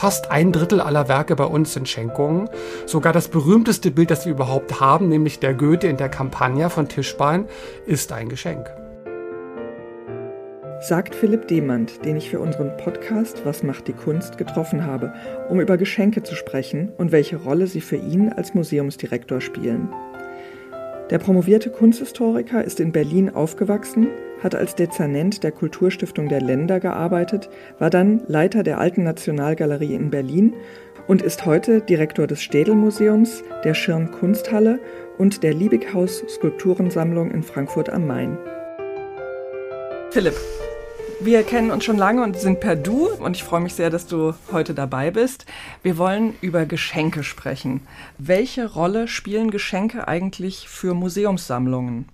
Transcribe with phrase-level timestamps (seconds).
[0.00, 2.48] fast ein Drittel aller Werke bei uns sind Schenkungen.
[2.86, 6.88] Sogar das berühmteste Bild, das wir überhaupt haben, nämlich der Goethe in der Campagna von
[6.88, 7.44] Tischbein,
[7.84, 8.70] ist ein Geschenk.
[10.80, 15.12] Sagt Philipp Demand, den ich für unseren Podcast Was macht die Kunst getroffen habe,
[15.50, 19.90] um über Geschenke zu sprechen und welche Rolle sie für ihn als Museumsdirektor spielen.
[21.10, 24.06] Der promovierte Kunsthistoriker ist in Berlin aufgewachsen,
[24.44, 27.50] hat als Dezernent der Kulturstiftung der Länder gearbeitet,
[27.80, 30.54] war dann Leiter der Alten Nationalgalerie in Berlin
[31.08, 34.78] und ist heute Direktor des Städel-Museums, der Schirn Kunsthalle
[35.18, 38.38] und der Liebighaus Skulpturensammlung in Frankfurt am Main.
[40.10, 40.36] Philipp,
[41.22, 44.06] wir kennen uns schon lange und sind per Du und ich freue mich sehr, dass
[44.06, 45.46] du heute dabei bist.
[45.82, 47.82] Wir wollen über Geschenke sprechen.
[48.18, 52.06] Welche Rolle spielen Geschenke eigentlich für Museumssammlungen?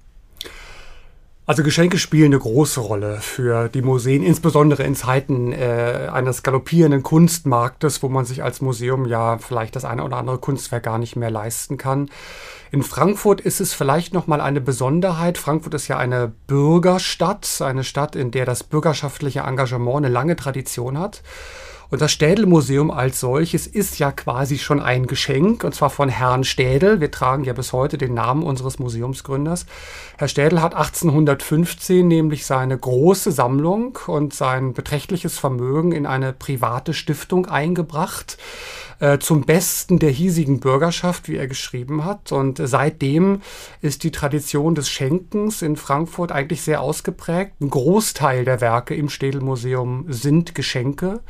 [1.48, 7.04] Also Geschenke spielen eine große Rolle für die Museen, insbesondere in Zeiten äh, eines galoppierenden
[7.04, 11.14] Kunstmarktes, wo man sich als Museum ja vielleicht das eine oder andere Kunstwerk gar nicht
[11.14, 12.10] mehr leisten kann.
[12.72, 15.38] In Frankfurt ist es vielleicht noch mal eine Besonderheit.
[15.38, 20.98] Frankfurt ist ja eine Bürgerstadt, eine Stadt, in der das bürgerschaftliche Engagement eine lange Tradition
[20.98, 21.22] hat.
[21.88, 26.42] Und das Städel-Museum als solches ist ja quasi schon ein Geschenk, und zwar von Herrn
[26.42, 27.00] Städel.
[27.00, 29.66] Wir tragen ja bis heute den Namen unseres Museumsgründers.
[30.18, 36.92] Herr Städel hat 1815 nämlich seine große Sammlung und sein beträchtliches Vermögen in eine private
[36.92, 38.36] Stiftung eingebracht
[38.98, 42.32] äh, zum Besten der hiesigen Bürgerschaft, wie er geschrieben hat.
[42.32, 43.42] Und seitdem
[43.80, 47.52] ist die Tradition des Schenkens in Frankfurt eigentlich sehr ausgeprägt.
[47.60, 51.20] Ein Großteil der Werke im Städelmuseum sind Geschenke.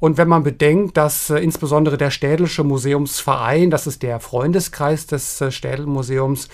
[0.00, 5.40] Und wenn man bedenkt, dass äh, insbesondere der Städelsche Museumsverein, das ist der Freundeskreis des
[5.42, 6.48] äh, Städelmuseums,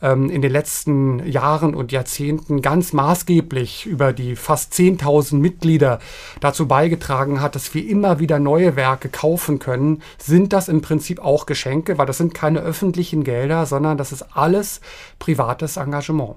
[0.00, 5.98] ähm, in den letzten Jahren und Jahrzehnten ganz maßgeblich über die fast 10.000 Mitglieder
[6.38, 11.18] dazu beigetragen hat, dass wir immer wieder neue Werke kaufen können, sind das im Prinzip
[11.18, 14.80] auch Geschenke, weil das sind keine öffentlichen Gelder, sondern das ist alles
[15.18, 16.36] privates Engagement.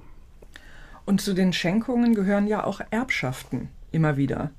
[1.05, 4.49] Und zu den Schenkungen gehören ja auch Erbschaften immer wieder.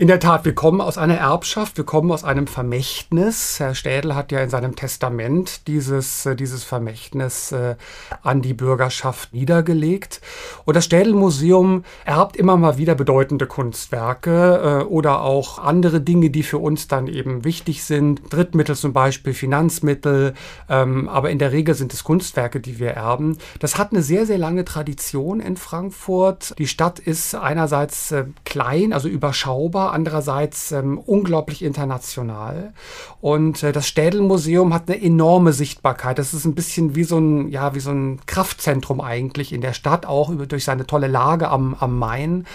[0.00, 3.60] In der Tat, wir kommen aus einer Erbschaft, wir kommen aus einem Vermächtnis.
[3.60, 7.76] Herr Städel hat ja in seinem Testament dieses, äh, dieses Vermächtnis äh,
[8.22, 10.22] an die Bürgerschaft niedergelegt.
[10.64, 16.44] Und das Städel-Museum erbt immer mal wieder bedeutende Kunstwerke äh, oder auch andere Dinge, die
[16.44, 18.22] für uns dann eben wichtig sind.
[18.30, 20.32] Drittmittel zum Beispiel, Finanzmittel,
[20.70, 23.36] ähm, aber in der Regel sind es Kunstwerke, die wir erben.
[23.58, 26.54] Das hat eine sehr, sehr lange Tradition in Frankfurt.
[26.58, 28.14] Die Stadt ist einerseits
[28.44, 32.72] klein, also überschaubar Europa, andererseits ähm, unglaublich international.
[33.20, 36.18] Und äh, das Städelmuseum hat eine enorme Sichtbarkeit.
[36.18, 39.72] Das ist ein bisschen wie so ein, ja, wie so ein Kraftzentrum eigentlich in der
[39.72, 42.46] Stadt, auch über, durch seine tolle Lage am, am Main.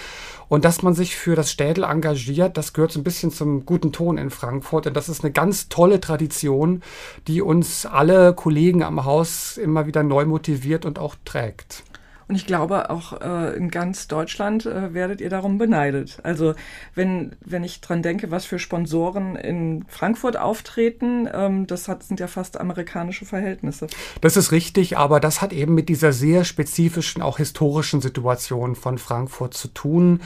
[0.48, 3.92] Und dass man sich für das Städel engagiert, das gehört so ein bisschen zum guten
[3.92, 4.86] Ton in Frankfurt.
[4.86, 6.84] Und das ist eine ganz tolle Tradition,
[7.28, 11.84] die uns alle Kollegen am Haus immer wieder neu motiviert und auch trägt.
[12.28, 16.18] Und ich glaube, auch äh, in ganz Deutschland äh, werdet ihr darum beneidet.
[16.24, 16.56] Also
[16.96, 22.20] wenn, wenn ich dran denke, was für Sponsoren in Frankfurt auftreten, ähm, das hat, sind
[22.20, 23.88] ja fast amerikanische Verhältnisse.
[24.22, 28.98] Das ist richtig, aber das hat eben mit dieser sehr spezifischen, auch historischen Situation von
[28.98, 30.22] Frankfurt zu tun.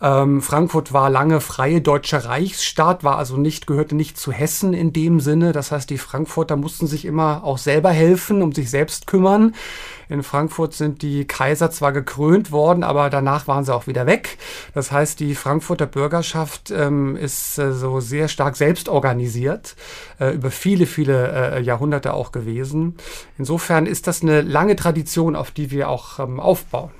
[0.00, 4.92] Ähm, Frankfurt war lange freie deutsche Reichsstaat, war also nicht, gehörte nicht zu Hessen in
[4.92, 5.50] dem Sinne.
[5.52, 9.54] Das heißt, die Frankfurter mussten sich immer auch selber helfen, um sich selbst kümmern.
[10.08, 14.36] In Frankfurt sind die Kaiser zwar gekrönt worden, aber danach waren sie auch wieder weg.
[14.74, 19.74] Das heißt, die Frankfurter Bürgerschaft ähm, ist äh, so sehr stark selbst organisiert,
[20.18, 22.96] äh, über viele, viele äh, Jahrhunderte auch gewesen.
[23.38, 26.90] Insofern ist das eine lange Tradition, auf die wir auch ähm, aufbauen.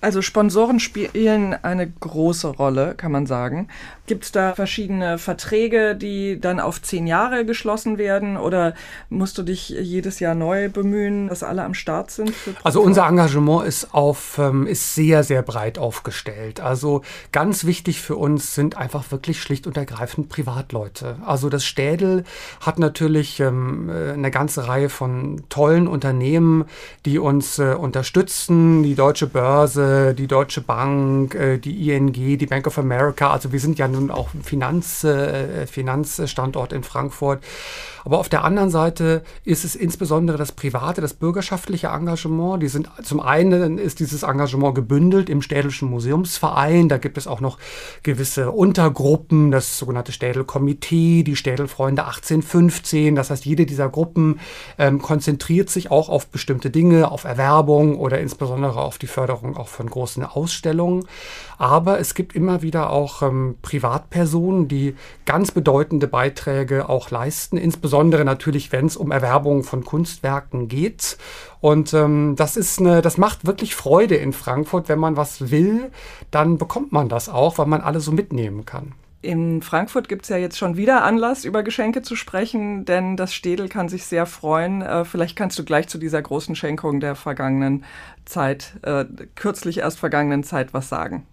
[0.00, 3.68] Also Sponsoren spielen eine große Rolle, kann man sagen.
[4.08, 8.74] Gibt es da verschiedene Verträge, die dann auf zehn Jahre geschlossen werden oder
[9.08, 12.32] musst du dich jedes Jahr neu bemühen, dass alle am Start sind?
[12.64, 16.60] Also unser Engagement ist auf ähm, ist sehr sehr breit aufgestellt.
[16.60, 21.16] Also ganz wichtig für uns sind einfach wirklich schlicht und ergreifend Privatleute.
[21.24, 22.24] Also das Städel
[22.60, 26.64] hat natürlich ähm, äh, eine ganze Reihe von tollen Unternehmen,
[27.04, 32.66] die uns äh, unterstützen, die Deutsche Börse die Deutsche Bank, äh, die ING, die Bank
[32.66, 33.30] of America.
[33.30, 37.42] Also wir sind ja nun auch Finanz, äh, Finanzstandort in Frankfurt.
[38.04, 42.62] Aber auf der anderen Seite ist es insbesondere das private, das bürgerschaftliche Engagement.
[42.62, 46.88] Die sind zum einen ist dieses Engagement gebündelt im Städelschen Museumsverein.
[46.88, 47.58] Da gibt es auch noch
[48.02, 53.14] gewisse Untergruppen, das sogenannte Städelkomitee, die Städelfreunde 1815.
[53.14, 54.40] Das heißt, jede dieser Gruppen
[54.78, 59.68] ähm, konzentriert sich auch auf bestimmte Dinge, auf Erwerbung oder insbesondere auf die Förderung auch
[59.68, 61.04] von großen Ausstellungen.
[61.58, 67.87] Aber es gibt immer wieder auch ähm, Privatpersonen, die ganz bedeutende Beiträge auch leisten, insbesondere
[68.24, 71.18] natürlich, wenn es um Erwerbung von Kunstwerken geht.
[71.60, 74.88] Und ähm, das ist eine, das macht wirklich Freude in Frankfurt.
[74.88, 75.90] Wenn man was will,
[76.30, 78.92] dann bekommt man das auch, weil man alle so mitnehmen kann.
[79.20, 83.34] In Frankfurt gibt es ja jetzt schon wieder Anlass, über Geschenke zu sprechen, denn das
[83.34, 84.80] Städel kann sich sehr freuen.
[84.80, 87.84] Äh, vielleicht kannst du gleich zu dieser großen Schenkung der vergangenen
[88.26, 91.26] Zeit, äh, kürzlich erst vergangenen Zeit, was sagen.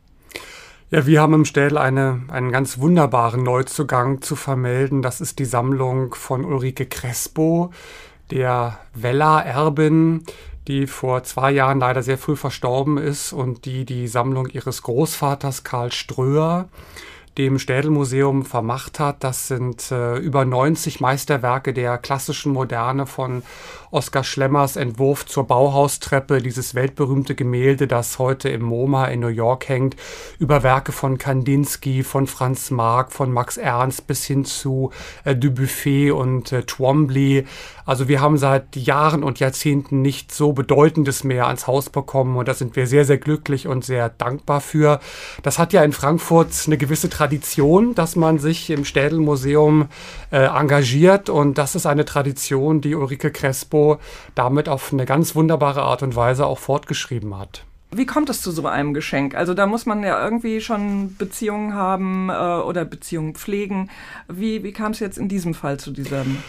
[0.96, 5.02] Ja, wir haben im Städel eine, einen ganz wunderbaren Neuzugang zu vermelden.
[5.02, 7.72] Das ist die Sammlung von Ulrike Crespo,
[8.32, 10.24] der Weller-Erbin,
[10.70, 15.66] die vor zwei Jahren leider sehr früh verstorben ist und die die Sammlung ihres Großvaters
[15.66, 16.70] Karl Ströer
[17.38, 19.24] dem Städelmuseum vermacht hat.
[19.24, 23.44] Das sind äh, über 90 Meisterwerke der klassischen Moderne von
[23.96, 29.70] Oskar Schlemmers Entwurf zur Bauhaustreppe, dieses weltberühmte Gemälde, das heute im MoMA in New York
[29.70, 29.96] hängt,
[30.38, 34.92] über Werke von Kandinsky, von Franz Marc, von Max Ernst bis hin zu
[35.24, 37.46] äh, Dubuffet und äh, Twombly.
[37.86, 42.50] Also wir haben seit Jahren und Jahrzehnten nicht so Bedeutendes mehr ans Haus bekommen und
[42.50, 45.00] da sind wir sehr, sehr glücklich und sehr dankbar für.
[45.42, 49.88] Das hat ja in Frankfurt eine gewisse Tradition, dass man sich im Städelmuseum
[50.32, 53.85] äh, engagiert und das ist eine Tradition, die Ulrike Crespo
[54.36, 57.64] damit auf eine ganz wunderbare Art und Weise auch fortgeschrieben hat.
[57.92, 59.36] Wie kommt es zu so einem Geschenk?
[59.36, 63.90] Also da muss man ja irgendwie schon Beziehungen haben äh, oder Beziehungen pflegen.
[64.28, 66.44] Wie, wie kam es jetzt in diesem Fall zu diesem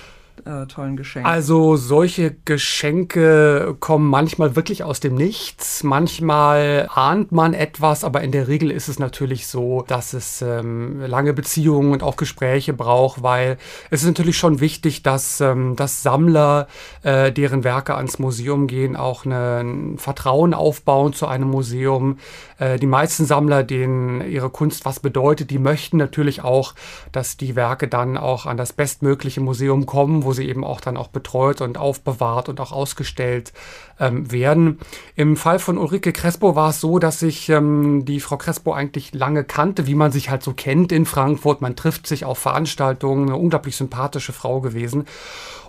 [0.45, 1.27] äh, tollen Geschenk?
[1.27, 5.83] Also solche Geschenke kommen manchmal wirklich aus dem Nichts.
[5.83, 11.01] Manchmal ahnt man etwas, aber in der Regel ist es natürlich so, dass es ähm,
[11.01, 13.57] lange Beziehungen und auch Gespräche braucht, weil
[13.91, 16.69] es ist natürlich schon wichtig, dass, ähm, dass Sammler,
[17.03, 22.19] äh, deren Werke ans Museum gehen, auch ein Vertrauen aufbauen zu einem Museum.
[22.59, 26.75] Äh, die meisten Sammler, denen ihre Kunst was bedeutet, die möchten natürlich auch,
[27.13, 30.99] dass die Werke dann auch an das bestmögliche Museum kommen, wo sie eben auch dann
[30.99, 33.55] auch betreut und aufbewahrt und auch ausgestellt
[33.99, 34.79] ähm, werden.
[35.15, 39.15] Im Fall von Ulrike Crespo war es so, dass ich ähm, die Frau Crespo eigentlich
[39.15, 41.63] lange kannte, wie man sich halt so kennt in Frankfurt.
[41.63, 45.07] Man trifft sich auf Veranstaltungen, eine unglaublich sympathische Frau gewesen.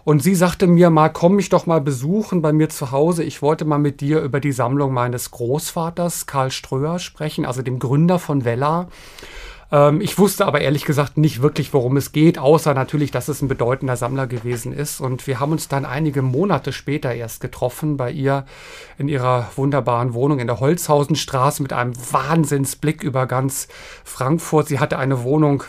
[0.04, 3.24] Und sie sagte mir mal, komm mich doch mal besuchen bei mir zu Hause.
[3.24, 7.78] Ich wollte mal mit dir über die Sammlung meines Großvaters Karl Ströer sprechen, also dem
[7.78, 8.88] Gründer von Vella.
[9.72, 13.42] Ähm, ich wusste aber ehrlich gesagt nicht wirklich, worum es geht, außer natürlich, dass es
[13.42, 15.02] ein bedeutender Sammler gewesen ist.
[15.02, 18.46] Und wir haben uns dann einige Monate später erst getroffen bei ihr
[18.98, 23.68] in ihrer wunderbaren Wohnung in der Holzhausenstraße mit einem Wahnsinnsblick über ganz
[24.04, 24.68] Frankfurt.
[24.68, 25.64] Sie hatte eine Wohnung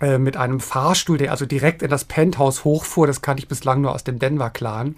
[0.00, 3.06] äh, mit einem Fahrstuhl, der also direkt in das Penthouse hochfuhr.
[3.06, 4.94] Das kannte ich bislang nur aus dem Denver-Clan.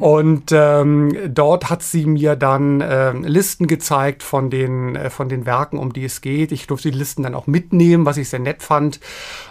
[0.00, 5.46] Und ähm, dort hat sie mir dann äh, Listen gezeigt von den, äh, von den
[5.46, 6.50] Werken, um die es geht.
[6.50, 8.98] Ich durfte die Listen dann auch mitnehmen, was ich sehr nett fand.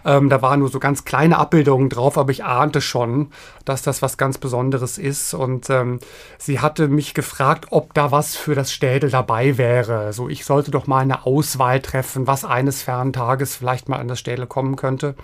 [0.03, 3.31] Ähm, da waren nur so ganz kleine Abbildungen drauf, aber ich ahnte schon,
[3.63, 5.33] dass das was ganz Besonderes ist.
[5.33, 5.99] Und ähm,
[6.37, 10.11] sie hatte mich gefragt, ob da was für das Städel dabei wäre.
[10.11, 14.09] So, ich sollte doch mal eine Auswahl treffen, was eines fernen Tages vielleicht mal an
[14.09, 15.15] das Städel kommen kommen könnte.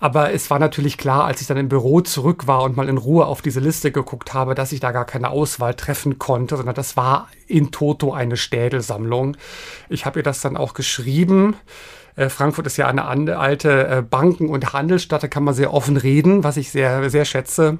[0.00, 2.98] Aber es war natürlich klar, als ich dann im Büro zurück war und mal in
[2.98, 6.76] Ruhe auf diese Liste geguckt habe, dass ich da gar keine Auswahl treffen konnte, sondern
[6.76, 9.36] das war in Toto eine Städelsammlung.
[9.88, 11.56] Ich habe ihr das dann auch geschrieben.
[12.18, 13.06] Äh, Frankfurt ist ja eine
[13.38, 17.24] alte äh, Banken- und Handelsstadt, da kann man sehr offen reden, was ich sehr, sehr
[17.24, 17.78] schätze.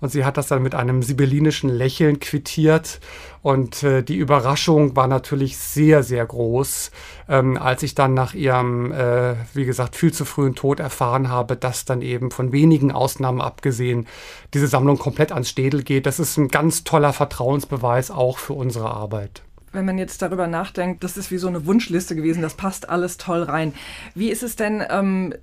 [0.00, 3.00] Und sie hat das dann mit einem sibyllinischen Lächeln quittiert.
[3.42, 6.90] Und äh, die Überraschung war natürlich sehr, sehr groß,
[7.28, 11.56] ähm, als ich dann nach ihrem, äh, wie gesagt, viel zu frühen Tod erfahren habe,
[11.56, 14.08] dass dann eben von wenigen Ausnahmen abgesehen
[14.52, 16.06] diese Sammlung komplett ans Städel geht.
[16.06, 19.45] Das ist ein ganz toller Vertrauensbeweis auch für unsere Arbeit
[19.76, 23.16] wenn man jetzt darüber nachdenkt, das ist wie so eine Wunschliste gewesen, das passt alles
[23.16, 23.74] toll rein.
[24.14, 25.34] Wie ist es denn ähm,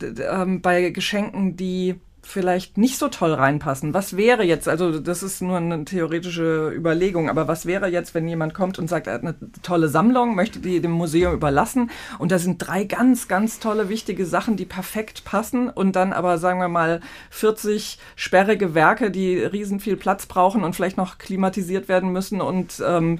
[0.00, 3.94] ähm, bei Geschenken, die vielleicht nicht so toll reinpassen.
[3.94, 8.28] Was wäre jetzt, also das ist nur eine theoretische Überlegung, aber was wäre jetzt, wenn
[8.28, 12.30] jemand kommt und sagt, er hat eine tolle Sammlung, möchte die dem Museum überlassen und
[12.30, 16.60] da sind drei ganz, ganz tolle, wichtige Sachen, die perfekt passen und dann aber, sagen
[16.60, 22.12] wir mal, 40 sperrige Werke, die riesen viel Platz brauchen und vielleicht noch klimatisiert werden
[22.12, 23.18] müssen und ähm,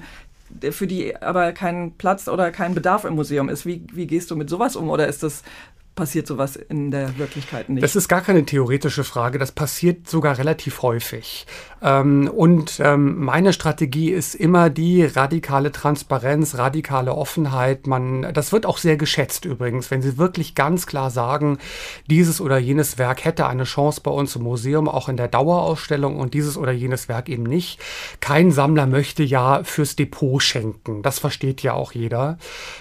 [0.71, 3.65] für die aber kein Platz oder kein Bedarf im Museum ist.
[3.65, 4.89] Wie, wie gehst du mit sowas um?
[4.89, 5.43] Oder ist das
[5.95, 7.83] passiert sowas in der Wirklichkeit nicht?
[7.83, 11.45] Das ist gar keine theoretische Frage, das passiert sogar relativ häufig.
[11.81, 17.87] Ähm, und ähm, meine Strategie ist immer die radikale Transparenz, radikale Offenheit.
[17.87, 21.57] Man, das wird auch sehr geschätzt übrigens, wenn Sie wirklich ganz klar sagen,
[22.09, 26.17] dieses oder jenes Werk hätte eine Chance bei uns im Museum, auch in der Dauerausstellung
[26.17, 27.79] und dieses oder jenes Werk eben nicht.
[28.19, 31.03] Kein Sammler möchte ja fürs Depot schenken.
[31.03, 32.37] Das versteht ja auch jeder.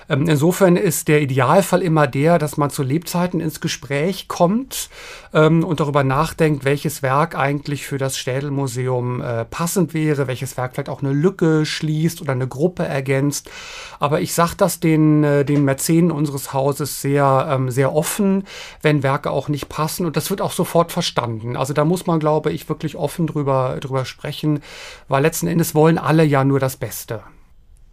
[0.09, 3.02] Ähm, insofern ist der Idealfall immer der, dass man zu Lebzeiten
[3.41, 4.91] ins Gespräch kommt
[5.33, 10.75] ähm, und darüber nachdenkt, welches Werk eigentlich für das Städelmuseum äh, passend wäre, welches Werk
[10.75, 13.51] vielleicht auch eine Lücke schließt oder eine Gruppe ergänzt.
[13.99, 18.45] Aber ich sage das den, äh, den Mäzenen unseres Hauses sehr, ähm, sehr offen,
[18.83, 20.07] wenn Werke auch nicht passen.
[20.07, 21.57] Und das wird auch sofort verstanden.
[21.57, 24.63] Also da muss man, glaube ich, wirklich offen drüber, drüber sprechen,
[25.09, 27.23] weil letzten Endes wollen alle ja nur das Beste.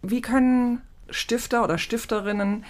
[0.02, 2.64] Wie können Stifter oder Stifterinnen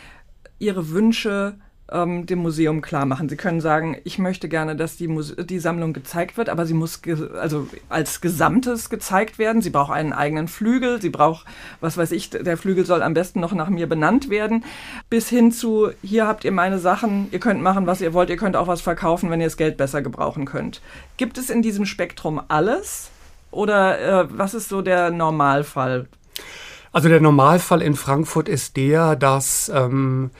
[0.58, 1.58] ihre Wünsche
[1.92, 3.28] ähm, dem Museum klar machen.
[3.28, 6.74] Sie können sagen, ich möchte gerne, dass die, Muse die Sammlung gezeigt wird, aber sie
[6.74, 7.00] muss
[7.40, 9.62] also als Gesamtes gezeigt werden.
[9.62, 11.46] Sie braucht einen eigenen Flügel, sie braucht,
[11.80, 14.64] was weiß ich, der Flügel soll am besten noch nach mir benannt werden,
[15.08, 18.36] bis hin zu, hier habt ihr meine Sachen, ihr könnt machen, was ihr wollt, ihr
[18.36, 20.80] könnt auch was verkaufen, wenn ihr das Geld besser gebrauchen könnt.
[21.16, 23.10] Gibt es in diesem Spektrum alles?
[23.50, 26.06] Oder äh, was ist so der Normalfall?
[26.92, 30.30] Also der Normalfall in Frankfurt ist der, dass ähm,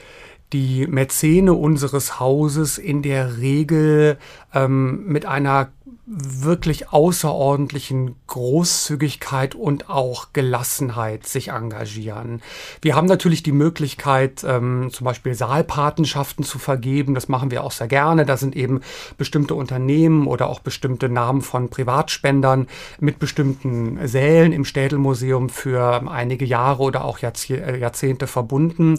[0.52, 4.18] die Mäzene unseres Hauses in der Regel
[4.54, 5.70] ähm, mit einer
[6.06, 12.42] wirklich außerordentlichen Großzügigkeit und auch Gelassenheit sich engagieren.
[12.82, 17.14] Wir haben natürlich die Möglichkeit, ähm, zum Beispiel Saalpatenschaften zu vergeben.
[17.14, 18.26] Das machen wir auch sehr gerne.
[18.26, 18.80] Da sind eben
[19.18, 22.66] bestimmte Unternehmen oder auch bestimmte Namen von Privatspendern
[22.98, 28.98] mit bestimmten Sälen im Städelmuseum für einige Jahre oder auch äh, Jahrzehnte verbunden.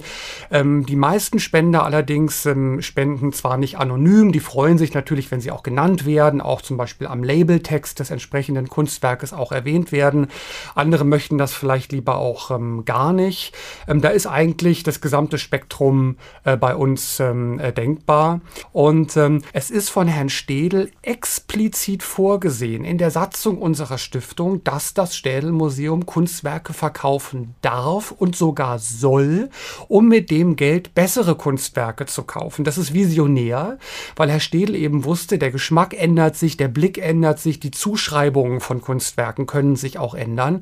[0.50, 5.42] Ähm, die meisten Spender allerdings ähm, spenden zwar nicht anonym, die freuen sich natürlich, wenn
[5.42, 10.28] sie auch genannt werden, auch zum Beispiel am Labeltext des entsprechenden Kunstwerkes auch erwähnt werden.
[10.76, 13.54] Andere möchten das vielleicht lieber auch ähm, gar nicht.
[13.88, 18.42] Ähm, da ist eigentlich das gesamte Spektrum äh, bei uns ähm, äh, denkbar.
[18.72, 24.94] Und ähm, es ist von Herrn Städel explizit vorgesehen in der Satzung unserer Stiftung, dass
[24.94, 29.50] das Städel-Museum Kunstwerke verkaufen darf und sogar soll,
[29.88, 32.64] um mit dem Geld bessere Kunstwerke zu kaufen.
[32.64, 33.78] Das ist visionär,
[34.16, 38.60] weil Herr Städel eben wusste, der Geschmack ändert sich, der Blick ändert sich, die Zuschreibungen
[38.60, 40.62] von Kunstwerken können sich auch ändern.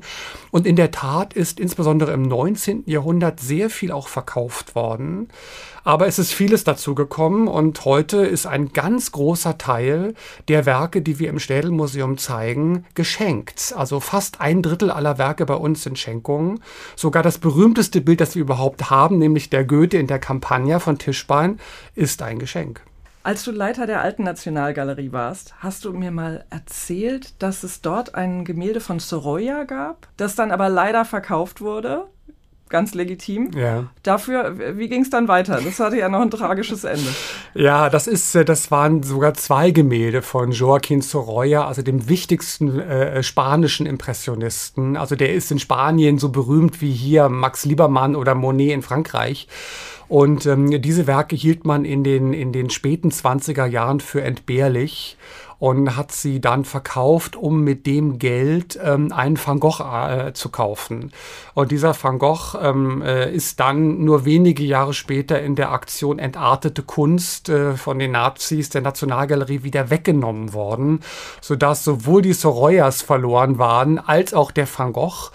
[0.50, 2.84] Und in der Tat ist insbesondere im 19.
[2.86, 5.28] Jahrhundert sehr viel auch verkauft worden.
[5.82, 10.14] Aber es ist vieles dazu gekommen und heute ist ein ganz großer Teil
[10.48, 13.72] der Werke, die wir im Städelmuseum zeigen, geschenkt.
[13.76, 16.60] Also fast ein Drittel aller Werke bei uns sind Schenkungen.
[16.96, 20.98] Sogar das berühmteste Bild, das wir überhaupt haben, nämlich der Goethe in der Kampagne von
[20.98, 21.58] Tischbein,
[21.94, 22.82] ist ein Geschenk.
[23.22, 28.14] Als du Leiter der Alten Nationalgalerie warst, hast du mir mal erzählt, dass es dort
[28.14, 32.06] ein Gemälde von Sorolla gab, das dann aber leider verkauft wurde.
[32.70, 33.50] Ganz legitim.
[33.52, 33.86] Ja.
[34.04, 35.60] Dafür, wie ging es dann weiter?
[35.60, 37.08] Das hatte ja noch ein tragisches Ende.
[37.52, 42.78] Ja, das ist, äh, das waren sogar zwei Gemälde von Joaquin Sorolla, also dem wichtigsten
[42.78, 44.96] äh, spanischen Impressionisten.
[44.96, 49.48] Also der ist in Spanien so berühmt wie hier Max Liebermann oder Monet in Frankreich.
[50.10, 55.16] Und ähm, diese Werke hielt man in den, in den späten 20er Jahren für entbehrlich
[55.60, 60.48] und hat sie dann verkauft, um mit dem Geld ähm, einen Van Gogh äh, zu
[60.48, 61.12] kaufen.
[61.54, 66.18] Und dieser Van Gogh ähm, äh, ist dann nur wenige Jahre später in der Aktion
[66.18, 71.00] Entartete Kunst äh, von den Nazis der Nationalgalerie wieder weggenommen worden,
[71.40, 75.30] sodass sowohl die Soroyas verloren waren als auch der Van Gogh.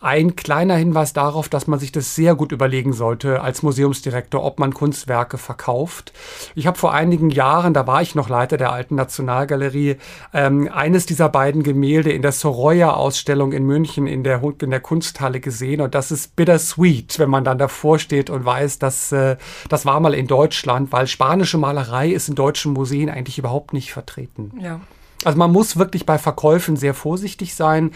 [0.00, 4.58] Ein kleiner Hinweis darauf, dass man sich das sehr gut überlegen sollte als Museumsdirektor, ob
[4.58, 6.12] man Kunstwerke verkauft.
[6.54, 9.96] Ich habe vor einigen Jahren, da war ich noch Leiter der Alten Nationalgalerie,
[10.32, 15.40] ähm, eines dieser beiden Gemälde in der Sorolla-Ausstellung in München in der, in der Kunsthalle
[15.40, 19.36] gesehen und das ist bittersweet, wenn man dann davor steht und weiß, dass äh,
[19.68, 23.92] das war mal in Deutschland, weil spanische Malerei ist in deutschen Museen eigentlich überhaupt nicht
[23.92, 24.52] vertreten.
[24.60, 24.80] Ja.
[25.24, 27.92] Also man muss wirklich bei Verkäufen sehr vorsichtig sein.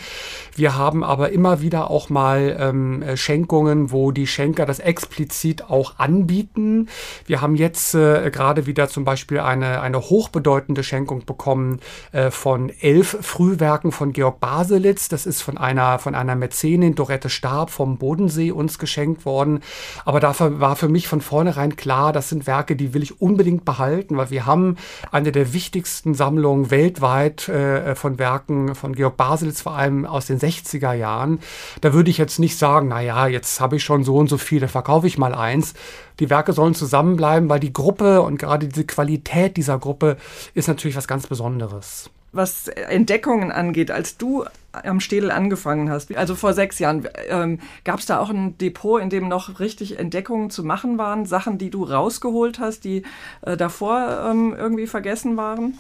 [0.56, 5.68] Wir haben aber immer wieder auch mal ähm, äh, Schenkungen, wo die Schenker das explizit
[5.68, 6.88] auch anbieten.
[7.26, 11.80] Wir haben jetzt äh, gerade wieder zum Beispiel eine, eine hochbedeutende Schenkung bekommen
[12.12, 15.08] äh, von elf Frühwerken von Georg Baselitz.
[15.08, 19.60] Das ist von einer, von einer Mäzenin, Dorette Stab vom Bodensee uns geschenkt worden.
[20.06, 23.66] Aber dafür war für mich von vornherein klar, das sind Werke, die will ich unbedingt
[23.66, 24.76] behalten, weil wir haben
[25.12, 30.26] eine der wichtigsten Sammlungen weltweit Zeit äh, von Werken von Georg Baselitz, vor allem aus
[30.26, 31.40] den 60er Jahren.
[31.80, 34.60] Da würde ich jetzt nicht sagen, naja, jetzt habe ich schon so und so viel,
[34.60, 35.74] da verkaufe ich mal eins.
[36.18, 40.16] Die Werke sollen zusammenbleiben, weil die Gruppe und gerade diese Qualität dieser Gruppe
[40.54, 46.36] ist natürlich was ganz Besonderes was Entdeckungen angeht, als du am Städel angefangen hast, also
[46.36, 50.50] vor sechs Jahren, ähm, gab es da auch ein Depot, in dem noch richtig Entdeckungen
[50.50, 53.02] zu machen waren, Sachen, die du rausgeholt hast, die
[53.42, 55.76] äh, davor ähm, irgendwie vergessen waren?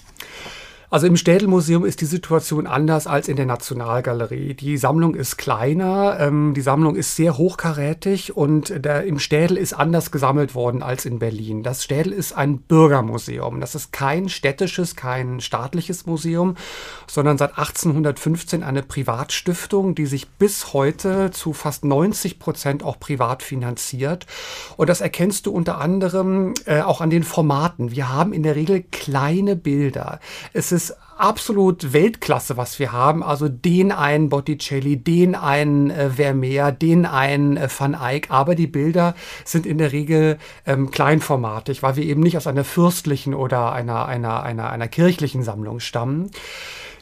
[0.92, 4.54] Also im Städelmuseum ist die Situation anders als in der Nationalgalerie.
[4.54, 9.72] Die Sammlung ist kleiner, ähm, die Sammlung ist sehr hochkarätig und der, im Städel ist
[9.72, 11.62] anders gesammelt worden als in Berlin.
[11.62, 13.60] Das Städel ist ein Bürgermuseum.
[13.60, 16.56] Das ist kein städtisches, kein staatliches Museum,
[17.06, 23.44] sondern seit 1815 eine Privatstiftung, die sich bis heute zu fast 90 Prozent auch privat
[23.44, 24.26] finanziert.
[24.76, 27.92] Und das erkennst du unter anderem äh, auch an den Formaten.
[27.92, 30.18] Wir haben in der Regel kleine Bilder.
[30.52, 30.79] Es ist
[31.20, 33.22] absolut Weltklasse, was wir haben.
[33.22, 38.30] Also den einen Botticelli, den einen äh, Vermeer, den einen äh, Van Eyck.
[38.30, 42.64] Aber die Bilder sind in der Regel ähm, kleinformatig, weil wir eben nicht aus einer
[42.64, 46.30] fürstlichen oder einer, einer, einer, einer kirchlichen Sammlung stammen.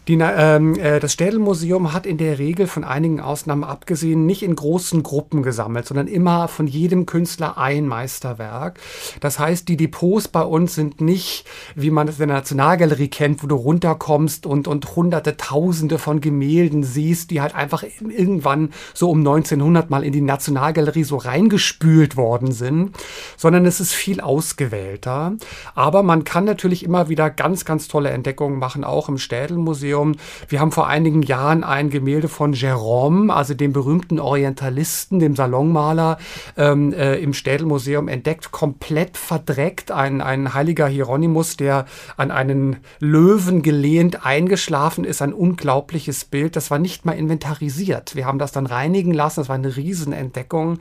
[0.08, 4.56] Die, ähm, äh, das Städelmuseum hat in der Regel von einigen Ausnahmen abgesehen nicht in
[4.56, 8.80] großen Gruppen gesammelt, sondern immer von jedem Künstler ein Meisterwerk.
[9.20, 13.42] Das heißt, die Depots bei uns sind nicht, wie man es in der Nationalgalerie kennt,
[13.42, 19.10] wo du runterkommst und, und hunderte, tausende von Gemälden siehst, die halt einfach irgendwann so
[19.10, 22.96] um 1900 mal in die Nationalgalerie so reingespült worden sind,
[23.36, 25.36] sondern es ist viel ausgewählter.
[25.74, 29.97] Aber man kann natürlich immer wieder ganz, ganz tolle Entdeckungen machen, auch im Städelmuseum.
[29.98, 30.16] Museum.
[30.48, 36.18] Wir haben vor einigen Jahren ein Gemälde von Jérôme, also dem berühmten Orientalisten, dem Salonmaler,
[36.56, 39.90] ähm, äh, im Städelmuseum entdeckt, komplett verdreckt.
[39.90, 41.86] Ein, ein heiliger Hieronymus, der
[42.16, 45.22] an einen Löwen gelehnt eingeschlafen ist.
[45.22, 46.56] Ein unglaubliches Bild.
[46.56, 48.14] Das war nicht mal inventarisiert.
[48.14, 49.40] Wir haben das dann reinigen lassen.
[49.40, 50.78] Das war eine Riesenentdeckung.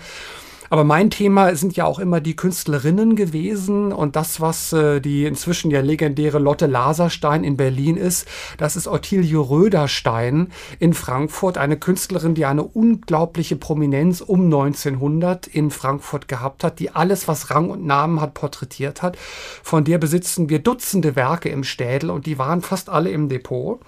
[0.69, 5.25] Aber mein Thema sind ja auch immer die Künstlerinnen gewesen und das, was äh, die
[5.25, 11.77] inzwischen ja legendäre Lotte Laserstein in Berlin ist, das ist Ottilie Röderstein in Frankfurt, eine
[11.77, 17.69] Künstlerin, die eine unglaubliche Prominenz um 1900 in Frankfurt gehabt hat, die alles, was Rang
[17.69, 19.17] und Namen hat, porträtiert hat.
[19.63, 23.79] Von der besitzen wir Dutzende Werke im Städel und die waren fast alle im Depot.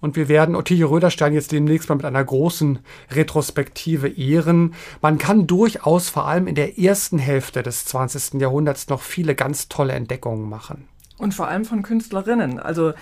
[0.00, 2.78] Und wir werden Ottilie Röderstein jetzt demnächst mal mit einer großen
[3.10, 4.74] Retrospektive ehren.
[5.00, 8.40] Man kann durchaus vor allem in der ersten Hälfte des 20.
[8.40, 10.88] Jahrhunderts noch viele ganz tolle Entdeckungen machen.
[11.18, 12.60] Und vor allem von Künstlerinnen.
[12.60, 12.92] Also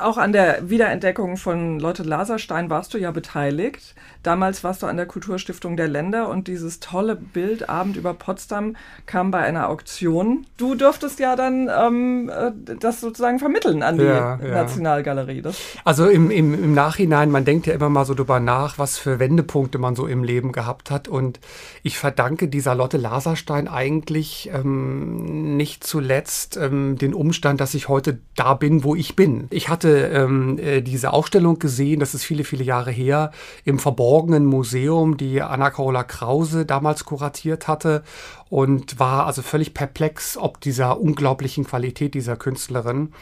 [0.00, 3.94] auch an der Wiederentdeckung von Lotte Laserstein warst du ja beteiligt.
[4.24, 8.76] Damals warst du an der Kulturstiftung der Länder und dieses tolle Bild Abend über Potsdam
[9.06, 10.46] kam bei einer Auktion.
[10.56, 14.36] Du durftest ja dann ähm, äh, das sozusagen vermitteln an die ja.
[14.36, 15.40] Nationalgalerie.
[15.40, 18.98] Das also im, im, im Nachhinein, man denkt ja immer mal so drüber nach, was
[18.98, 21.08] für Wendepunkte man so im Leben gehabt hat.
[21.08, 21.40] Und
[21.82, 28.20] ich verdanke dieser Lotte Laserstein eigentlich ähm, nicht zuletzt ähm, den Umstand, dass ich heute
[28.36, 29.46] da bin, wo ich bin.
[29.50, 33.32] Ich hatte ähm, äh, diese Ausstellung gesehen, das ist viele, viele Jahre her,
[33.66, 38.02] im verborgenen Museum, die Anna-Carola Krause damals kuratiert hatte
[38.50, 43.12] und war also völlig perplex ob dieser unglaublichen Qualität dieser Künstlerin.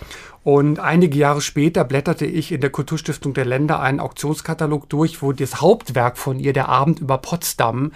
[0.43, 5.33] Und einige Jahre später blätterte ich in der Kulturstiftung der Länder einen Auktionskatalog durch, wo
[5.33, 7.93] das Hauptwerk von ihr, der Abend über Potsdam,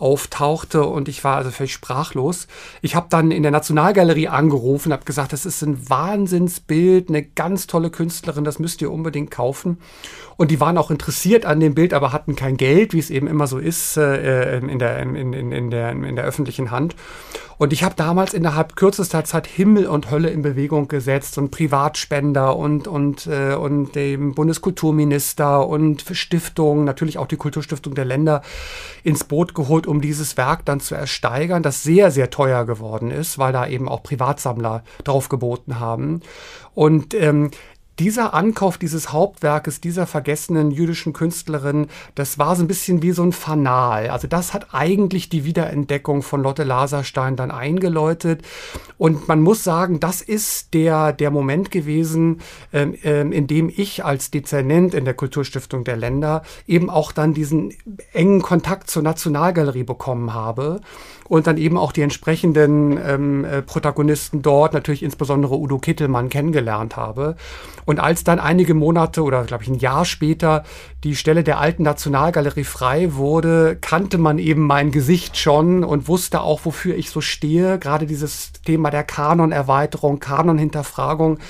[0.00, 2.48] auftauchte und ich war also völlig sprachlos.
[2.80, 7.66] Ich habe dann in der Nationalgalerie angerufen, habe gesagt, das ist ein Wahnsinnsbild, eine ganz
[7.66, 9.78] tolle Künstlerin, das müsst ihr unbedingt kaufen.
[10.38, 13.26] Und die waren auch interessiert an dem Bild, aber hatten kein Geld, wie es eben
[13.26, 16.94] immer so ist äh, in, der, in, in, in, der, in der öffentlichen Hand.
[17.58, 22.56] Und ich habe damals innerhalb kürzester Zeit Himmel und Hölle in Bewegung gesetzt und Privatspender
[22.56, 28.40] und, und, äh, und dem Bundeskulturminister und Stiftungen, natürlich auch die Kulturstiftung der Länder
[29.04, 33.38] ins Boot geholt, um dieses Werk dann zu ersteigern, das sehr, sehr teuer geworden ist,
[33.38, 36.22] weil da eben auch Privatsammler drauf geboten haben.
[36.74, 37.50] Und ähm,
[38.00, 43.22] dieser Ankauf dieses Hauptwerkes dieser vergessenen jüdischen Künstlerin, das war so ein bisschen wie so
[43.22, 44.08] ein Fanal.
[44.08, 48.40] Also das hat eigentlich die Wiederentdeckung von Lotte Laserstein dann eingeläutet.
[48.96, 52.40] Und man muss sagen, das ist der, der Moment gewesen,
[52.72, 57.34] ähm, ähm, in dem ich als Dezernent in der Kulturstiftung der Länder eben auch dann
[57.34, 57.74] diesen
[58.14, 60.80] engen Kontakt zur Nationalgalerie bekommen habe
[61.30, 66.96] und dann eben auch die entsprechenden ähm, äh, Protagonisten dort, natürlich insbesondere Udo Kittelmann, kennengelernt
[66.96, 67.36] habe.
[67.90, 70.62] Und als dann einige Monate oder glaube ich ein Jahr später
[71.02, 76.40] die Stelle der alten Nationalgalerie frei wurde, kannte man eben mein Gesicht schon und wusste
[76.42, 77.80] auch, wofür ich so stehe.
[77.80, 81.40] Gerade dieses Thema der Kanonerweiterung, Kanonhinterfragung.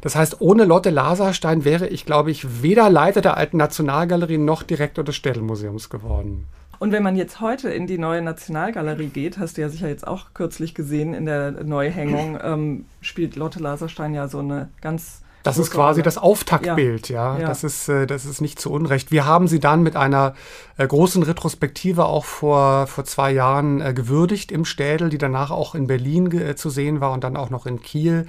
[0.00, 4.62] Das heißt, ohne Lotte Laserstein wäre ich, glaube ich, weder Leiter der alten Nationalgalerie noch
[4.62, 6.46] Direktor des Städelmuseums geworden.
[6.78, 10.06] Und wenn man jetzt heute in die neue Nationalgalerie geht, hast du ja sicher jetzt
[10.06, 15.58] auch kürzlich gesehen in der Neuhängung, ähm, spielt Lotte Laserstein ja so eine ganz das
[15.58, 17.38] ist quasi das Auftaktbild, ja.
[17.38, 17.46] ja.
[17.46, 19.10] Das, ist, äh, das ist nicht zu Unrecht.
[19.10, 20.34] Wir haben sie dann mit einer
[20.76, 25.74] äh, großen Retrospektive auch vor, vor zwei Jahren äh, gewürdigt im Städel, die danach auch
[25.74, 26.20] in Berlin
[26.56, 28.26] zu sehen war und dann auch noch in Kiel.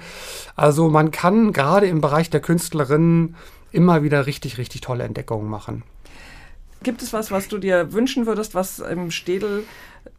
[0.56, 3.36] Also man kann gerade im Bereich der Künstlerinnen
[3.70, 5.82] immer wieder richtig, richtig tolle Entdeckungen machen.
[6.82, 9.64] Gibt es was, was du dir wünschen würdest, was im Städel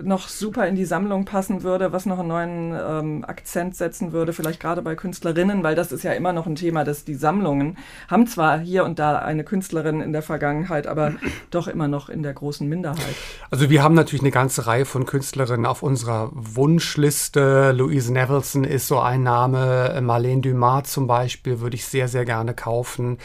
[0.01, 4.33] noch super in die Sammlung passen würde, was noch einen neuen ähm, Akzent setzen würde,
[4.33, 7.77] vielleicht gerade bei Künstlerinnen, weil das ist ja immer noch ein Thema, dass die Sammlungen
[8.07, 11.13] haben zwar hier und da eine Künstlerin in der Vergangenheit, aber
[11.51, 13.15] doch immer noch in der großen Minderheit.
[13.51, 17.71] Also wir haben natürlich eine ganze Reihe von Künstlerinnen auf unserer Wunschliste.
[17.71, 22.53] Louise Nevelson ist so ein Name, Marlene Dumas zum Beispiel würde ich sehr, sehr gerne
[22.53, 23.17] kaufen.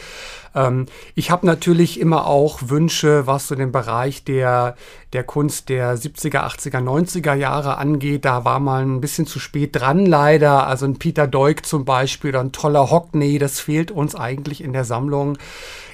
[0.55, 4.75] Ähm, ich habe natürlich immer auch Wünsche, was so den Bereich der,
[5.13, 8.25] der Kunst der 70er, 80er, 90er Jahre angeht.
[8.25, 10.67] Da war man ein bisschen zu spät dran, leider.
[10.67, 14.73] Also ein Peter Deuk zum Beispiel oder ein toller Hockney, das fehlt uns eigentlich in
[14.73, 15.37] der Sammlung.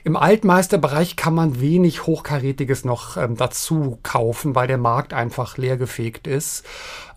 [0.05, 6.27] Im Altmeisterbereich kann man wenig Hochkarätiges noch ähm, dazu kaufen, weil der Markt einfach leergefegt
[6.27, 6.63] ist.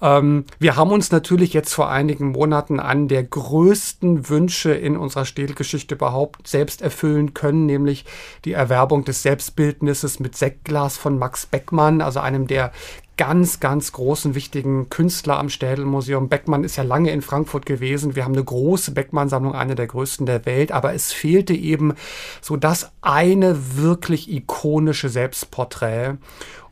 [0.01, 5.27] Ähm, wir haben uns natürlich jetzt vor einigen Monaten an der größten Wünsche in unserer
[5.27, 8.07] Städtelgeschichte überhaupt selbst erfüllen können, nämlich
[8.47, 12.73] die Erwerbung des Selbstbildnisses mit Sektglas von Max Beckmann, also einem der
[13.19, 16.31] ganz, ganz großen, wichtigen Künstler am Städelmuseum.
[16.31, 18.17] Beckmann ist ja lange in Frankfurt gewesen.
[18.17, 21.95] Wir haben eine große Beckmann-Sammlung, eine der größten der Welt, aber es fehlte eben
[22.41, 26.15] so das eine wirklich ikonische Selbstporträt.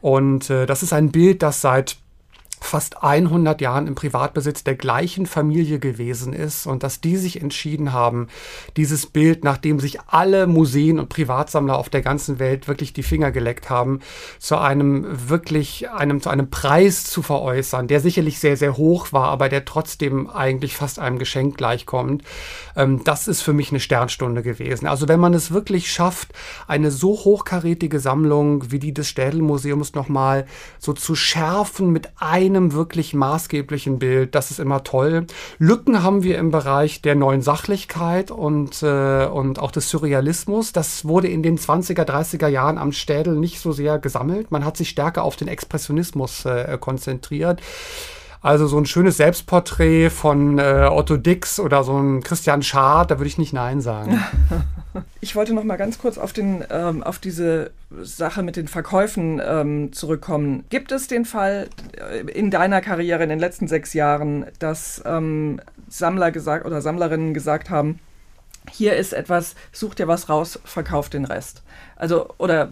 [0.01, 1.97] Und äh, das ist ein Bild, das seit
[2.61, 7.93] fast 100 Jahren im Privatbesitz der gleichen Familie gewesen ist und dass die sich entschieden
[7.93, 8.29] haben,
[8.77, 13.31] dieses Bild, nachdem sich alle Museen und Privatsammler auf der ganzen Welt wirklich die Finger
[13.31, 14.01] geleckt haben,
[14.39, 19.29] zu einem wirklich einem zu einem Preis zu veräußern, der sicherlich sehr sehr hoch war,
[19.29, 22.23] aber der trotzdem eigentlich fast einem Geschenk gleichkommt.
[22.75, 24.87] Ähm, das ist für mich eine Sternstunde gewesen.
[24.87, 26.33] Also wenn man es wirklich schafft,
[26.67, 30.47] eine so hochkarätige Sammlung wie die des Städelmuseums nochmal
[30.79, 34.35] so zu schärfen mit einem einem wirklich maßgeblichen Bild.
[34.35, 35.27] Das ist immer toll.
[35.59, 40.73] Lücken haben wir im Bereich der neuen Sachlichkeit und, äh, und auch des Surrealismus.
[40.73, 44.51] Das wurde in den 20er, 30er Jahren am Städel nicht so sehr gesammelt.
[44.51, 47.61] Man hat sich stärker auf den Expressionismus äh, konzentriert.
[48.41, 53.19] Also so ein schönes Selbstporträt von äh, Otto Dix oder so ein Christian Schad, da
[53.19, 54.23] würde ich nicht Nein sagen.
[55.21, 57.71] Ich wollte noch mal ganz kurz auf, den, ähm, auf diese
[58.03, 60.65] Sache mit den Verkäufen ähm, zurückkommen.
[60.71, 65.61] Gibt es den Fall äh, in deiner Karriere in den letzten sechs Jahren, dass ähm,
[65.89, 67.99] Sammler gesagt oder Sammlerinnen gesagt haben,
[68.71, 71.63] hier ist etwas, such dir was raus, verkauf den Rest.
[71.97, 72.71] Also, oder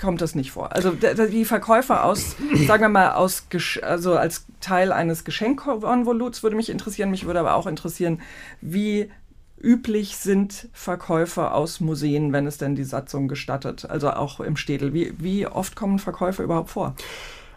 [0.00, 0.72] kommt das nicht vor.
[0.72, 2.36] Also die Verkäufe aus,
[2.66, 3.46] sagen wir mal, aus,
[3.82, 7.10] also als Teil eines Geschenkkonvoluts würde mich interessieren.
[7.10, 8.20] Mich würde aber auch interessieren,
[8.60, 9.10] wie
[9.58, 14.92] üblich sind Verkäufe aus Museen, wenn es denn die Satzung gestattet, also auch im Städel.
[14.92, 16.94] Wie, wie oft kommen Verkäufe überhaupt vor?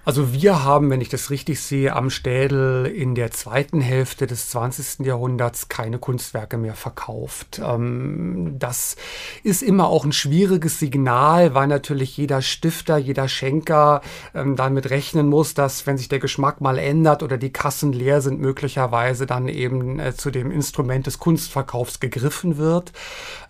[0.07, 4.47] Also wir haben, wenn ich das richtig sehe, am Städel in der zweiten Hälfte des
[4.51, 5.05] 20.
[5.05, 7.59] Jahrhunderts keine Kunstwerke mehr verkauft.
[7.61, 8.95] Ähm, das
[9.43, 13.99] ist immer auch ein schwieriges Signal, weil natürlich jeder Stifter, jeder Schenker
[14.33, 18.21] ähm, damit rechnen muss, dass wenn sich der Geschmack mal ändert oder die Kassen leer
[18.21, 22.93] sind, möglicherweise dann eben äh, zu dem Instrument des Kunstverkaufs gegriffen wird.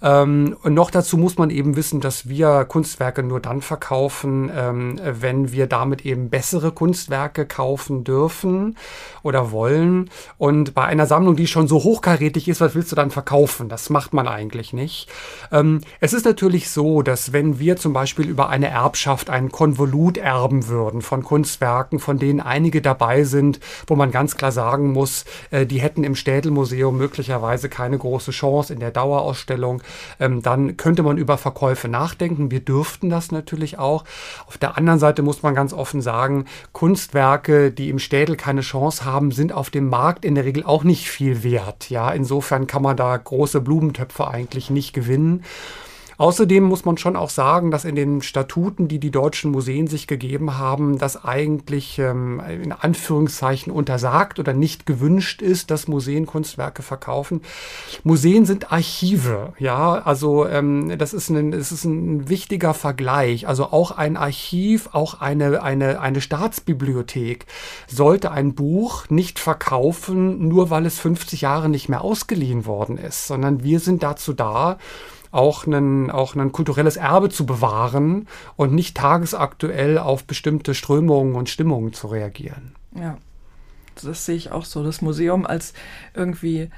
[0.01, 5.51] Ähm, und noch dazu muss man eben wissen, dass wir Kunstwerke nur dann verkaufen, wenn
[5.51, 8.77] wir damit eben besser bessere Kunstwerke kaufen dürfen
[9.21, 10.09] oder wollen.
[10.37, 13.67] Und bei einer Sammlung, die schon so hochkarätig ist, was willst du dann verkaufen?
[13.67, 15.09] Das macht man eigentlich nicht.
[15.51, 20.17] Ähm, es ist natürlich so, dass wenn wir zum Beispiel über eine Erbschaft einen Konvolut
[20.17, 25.25] erben würden von Kunstwerken, von denen einige dabei sind, wo man ganz klar sagen muss,
[25.51, 29.83] äh, die hätten im Städelmuseum möglicherweise keine große Chance in der Dauerausstellung,
[30.21, 32.51] ähm, dann könnte man über Verkäufe nachdenken.
[32.51, 34.05] Wir dürften das natürlich auch.
[34.47, 38.61] Auf der anderen Seite muss man ganz offen sagen, sagen, Kunstwerke, die im Städel keine
[38.61, 41.89] Chance haben, sind auf dem Markt in der Regel auch nicht viel wert.
[41.89, 45.43] Ja, insofern kann man da große Blumentöpfe eigentlich nicht gewinnen.
[46.17, 50.07] Außerdem muss man schon auch sagen, dass in den Statuten, die die deutschen Museen sich
[50.07, 56.81] gegeben haben, das eigentlich ähm, in Anführungszeichen untersagt oder nicht gewünscht ist, dass Museen Kunstwerke
[56.81, 57.41] verkaufen.
[58.03, 63.47] Museen sind Archive, ja, also ähm, das ist ein, das ist ein wichtiger Vergleich.
[63.47, 67.45] Also auch ein Archiv, auch eine, eine, eine Staatsbibliothek
[67.87, 73.27] sollte ein Buch nicht verkaufen, nur weil es 50 Jahre nicht mehr ausgeliehen worden ist,
[73.27, 74.79] sondern wir sind dazu da,
[75.31, 81.49] auch ein, auch ein kulturelles Erbe zu bewahren und nicht tagesaktuell auf bestimmte Strömungen und
[81.49, 82.75] Stimmungen zu reagieren.
[82.95, 83.17] Ja,
[84.01, 84.83] das sehe ich auch so.
[84.83, 85.73] Das Museum als
[86.13, 86.69] irgendwie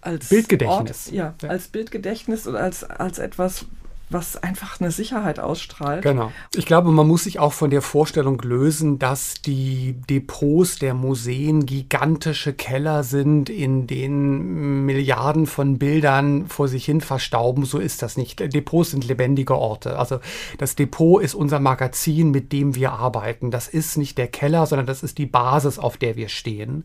[0.00, 1.06] als Bildgedächtnis.
[1.06, 3.66] Ort, ja, ja, als Bildgedächtnis und als, als etwas,
[4.08, 6.02] was einfach eine Sicherheit ausstrahlt.
[6.02, 6.30] Genau.
[6.54, 11.66] Ich glaube, man muss sich auch von der Vorstellung lösen, dass die Depots der Museen
[11.66, 17.64] gigantische Keller sind, in denen Milliarden von Bildern vor sich hin verstauben.
[17.64, 18.38] So ist das nicht.
[18.38, 19.98] Depots sind lebendige Orte.
[19.98, 20.20] Also
[20.58, 23.50] das Depot ist unser Magazin, mit dem wir arbeiten.
[23.50, 26.84] Das ist nicht der Keller, sondern das ist die Basis, auf der wir stehen.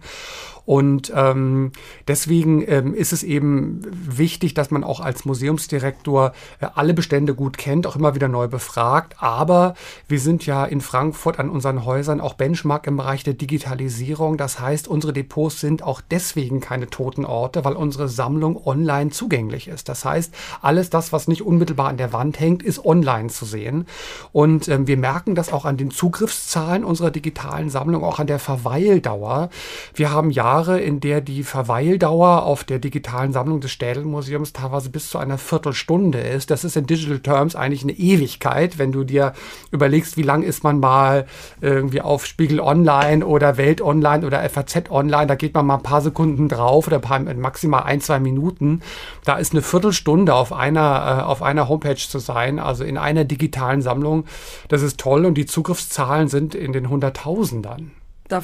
[0.66, 1.72] Und ähm,
[2.08, 7.58] deswegen ähm, ist es eben wichtig, dass man auch als Museumsdirektor äh, alle Bestände gut
[7.58, 9.16] kennt, auch immer wieder neu befragt.
[9.20, 9.76] Aber
[10.08, 14.38] wir sind ja in Frankfurt an unseren Häusern auch Benchmark im Bereich der Digitalisierung.
[14.38, 19.68] Das heißt, unsere Depots sind auch deswegen keine toten Orte, weil unsere Sammlung online zugänglich
[19.68, 19.90] ist.
[19.90, 23.86] Das heißt, alles das, was nicht unmittelbar an der Wand hängt, ist online zu sehen.
[24.32, 28.40] Und ähm, wir merken das auch an den Zugriffszahlen unserer digitalen Sammlung, auch an der
[28.40, 29.50] Verweildauer.
[29.94, 34.90] Wir haben ja Jahre, in der die Verweildauer auf der digitalen Sammlung des Städelmuseums teilweise
[34.90, 36.50] bis zu einer Viertelstunde ist.
[36.50, 39.34] Das ist in Digital Terms eigentlich eine Ewigkeit, wenn du dir
[39.72, 41.26] überlegst, wie lang ist man mal
[41.62, 45.28] irgendwie auf Spiegel Online oder Welt Online oder FAZ Online.
[45.28, 48.82] Da geht man mal ein paar Sekunden drauf oder paar, maximal ein, zwei Minuten.
[49.26, 53.26] Da ist eine Viertelstunde auf einer, äh, auf einer Homepage zu sein, also in einer
[53.26, 54.26] digitalen Sammlung.
[54.68, 57.92] Das ist toll und die Zugriffszahlen sind in den Hunderttausendern.
[58.32, 58.42] Da,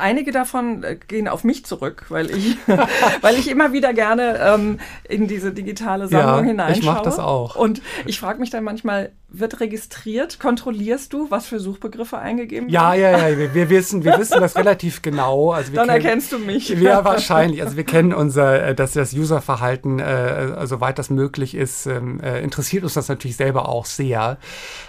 [0.00, 2.56] einige davon äh, gehen auf mich zurück, weil ich,
[3.20, 6.78] weil ich immer wieder gerne ähm, in diese digitale Sammlung ja, hineinschaue.
[6.78, 7.56] Ich mache das auch.
[7.56, 10.38] Und ich frage mich dann manchmal, wird registriert?
[10.38, 12.74] Kontrollierst du, was für Suchbegriffe eingegeben werden?
[12.74, 13.38] Ja, ja, ja.
[13.38, 15.52] Wir, wir, wissen, wir wissen das relativ genau.
[15.52, 16.68] Also Dann kennen, erkennst du mich.
[16.68, 17.62] Ja, wahrscheinlich.
[17.62, 22.40] Also wir kennen unser, äh, dass das Userverhalten, äh, soweit das möglich ist, ähm, äh,
[22.42, 24.38] interessiert uns das natürlich selber auch sehr,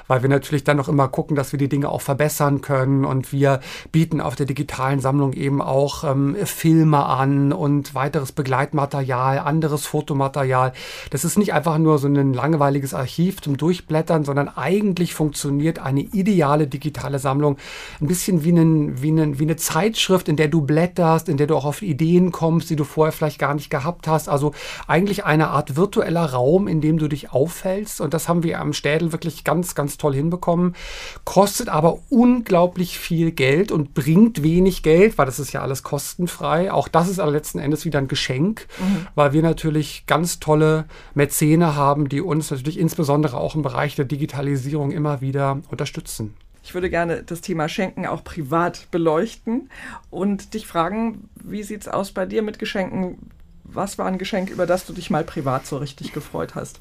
[0.08, 3.31] weil wir natürlich dann noch immer gucken, dass wir die Dinge auch verbessern können und
[3.31, 3.60] wir
[3.91, 10.73] bieten auf der digitalen Sammlung eben auch ähm, Filme an und weiteres Begleitmaterial, anderes Fotomaterial.
[11.10, 15.79] Das ist nicht einfach nur so ein langweiliges Archiv zum Durchblättern, sondern sondern eigentlich funktioniert
[15.79, 17.55] eine ideale digitale Sammlung
[18.01, 21.47] ein bisschen wie, einen, wie, einen, wie eine Zeitschrift, in der du blätterst, in der
[21.47, 24.27] du auch auf Ideen kommst, die du vorher vielleicht gar nicht gehabt hast.
[24.27, 24.53] Also
[24.87, 28.01] eigentlich eine Art virtueller Raum, in dem du dich auffällst.
[28.01, 30.75] Und das haben wir am Städel wirklich ganz, ganz toll hinbekommen.
[31.23, 36.73] Kostet aber unglaublich viel Geld und bringt wenig Geld, weil das ist ja alles kostenfrei.
[36.73, 39.07] Auch das ist aber letzten Endes wieder ein Geschenk, mhm.
[39.15, 44.03] weil wir natürlich ganz tolle Mäzene haben, die uns natürlich insbesondere auch im Bereich der
[44.03, 46.33] Digitalisierung Digitalisierung immer wieder unterstützen.
[46.63, 49.69] Ich würde gerne das Thema Schenken auch privat beleuchten
[50.09, 53.31] und dich fragen, wie sieht es aus bei dir mit Geschenken?
[53.63, 56.79] Was war ein Geschenk, über das du dich mal privat so richtig gefreut hast?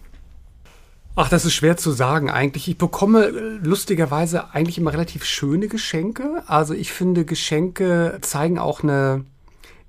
[1.16, 2.66] Ach, das ist schwer zu sagen eigentlich.
[2.66, 3.28] Ich bekomme
[3.62, 6.42] lustigerweise eigentlich immer relativ schöne Geschenke.
[6.46, 9.24] Also ich finde, Geschenke zeigen auch eine,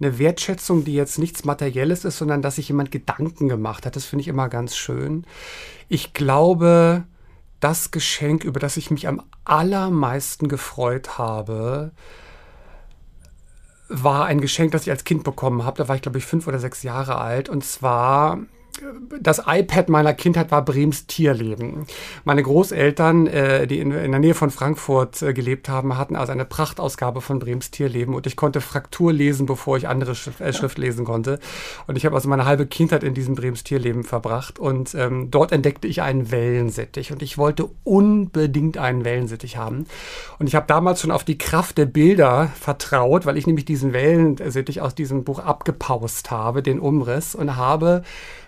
[0.01, 3.95] eine Wertschätzung, die jetzt nichts Materielles ist, sondern dass sich jemand Gedanken gemacht hat.
[3.95, 5.25] Das finde ich immer ganz schön.
[5.87, 7.05] Ich glaube,
[7.59, 11.91] das Geschenk, über das ich mich am allermeisten gefreut habe,
[13.87, 15.77] war ein Geschenk, das ich als Kind bekommen habe.
[15.77, 17.49] Da war ich, glaube ich, fünf oder sechs Jahre alt.
[17.49, 18.39] Und zwar
[19.19, 21.85] das iPad meiner Kindheit war Brems Tierleben.
[22.23, 26.31] Meine Großeltern, äh, die in, in, der Nähe von Frankfurt äh, gelebt haben, hatten also
[26.31, 30.53] eine Prachtausgabe von Brems Tierleben und ich konnte Fraktur lesen, bevor ich andere Schrift, äh,
[30.53, 31.39] Schrift lesen konnte.
[31.87, 35.51] Und ich habe also meine halbe Kindheit in diesem Brems Tierleben verbracht und ähm, dort
[35.51, 39.85] entdeckte ich einen Wellensittich und ich wollte unbedingt einen Wellensittich haben.
[40.39, 43.93] Und ich habe damals schon auf die Kraft der Bilder vertraut, weil ich nämlich diesen
[43.93, 48.03] Wellensittich aus diesem Buch abgepaust habe, den Umriss und habe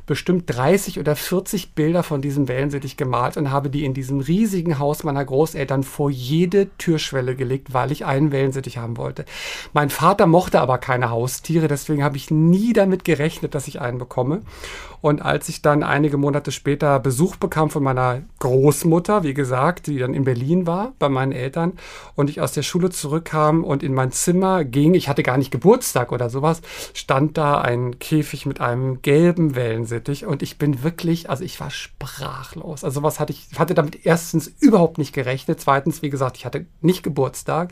[0.08, 4.80] bestimmt 30 oder 40 Bilder von diesem Wellensittich gemalt und habe die in diesem riesigen
[4.80, 9.26] Haus meiner Großeltern vor jede Türschwelle gelegt, weil ich einen Wellensittich haben wollte.
[9.74, 14.00] Mein Vater mochte aber keine Haustiere, deswegen habe ich nie damit gerechnet, dass ich einen
[14.00, 14.42] bekomme.
[15.08, 20.00] Und als ich dann einige Monate später Besuch bekam von meiner Großmutter, wie gesagt, die
[20.00, 21.80] dann in Berlin war bei meinen Eltern
[22.16, 25.50] und ich aus der Schule zurückkam und in mein Zimmer ging, ich hatte gar nicht
[25.50, 26.62] Geburtstag oder sowas,
[26.94, 31.72] stand da ein Käfig mit einem gelben Wellensittich und ich bin wirklich, also ich war
[31.72, 32.84] sprachlos.
[32.84, 36.66] Also was hatte ich, hatte damit erstens überhaupt nicht gerechnet, zweitens, wie gesagt, ich hatte
[36.82, 37.72] nicht Geburtstag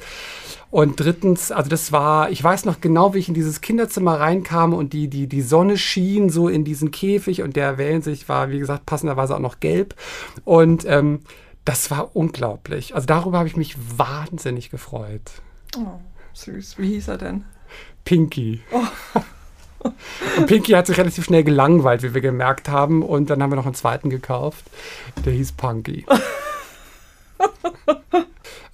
[0.76, 4.74] und drittens, also das war, ich weiß noch genau, wie ich in dieses Kinderzimmer reinkam
[4.74, 8.60] und die, die, die Sonne schien so in diesen Käfig und der Wellensittich war, wie
[8.60, 9.96] gesagt, passenderweise auch noch gelb.
[10.44, 11.22] Und ähm,
[11.66, 12.96] das war unglaublich.
[12.96, 15.32] Also darüber habe ich mich wahnsinnig gefreut.
[15.78, 16.00] Oh,
[16.34, 16.78] süß.
[16.78, 17.46] Wie hieß er denn?
[18.04, 18.62] Pinky.
[18.72, 18.84] Oh.
[20.38, 23.04] Und Pinky hat sich relativ schnell gelangweilt, wie wir gemerkt haben.
[23.04, 24.66] Und dann haben wir noch einen zweiten gekauft.
[25.26, 26.06] Der hieß Punky.